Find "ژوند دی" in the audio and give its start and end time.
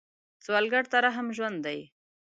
1.37-1.79